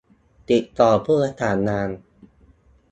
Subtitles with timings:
[0.49, 1.89] ติดต่อผู้ประสานงาน